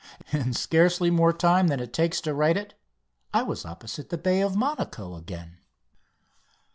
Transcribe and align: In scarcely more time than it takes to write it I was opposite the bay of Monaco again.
In 0.31 0.53
scarcely 0.53 1.11
more 1.11 1.31
time 1.31 1.67
than 1.67 1.79
it 1.79 1.93
takes 1.93 2.19
to 2.21 2.33
write 2.33 2.57
it 2.57 2.73
I 3.35 3.43
was 3.43 3.65
opposite 3.67 4.09
the 4.09 4.17
bay 4.17 4.41
of 4.41 4.55
Monaco 4.55 5.13
again. 5.15 5.59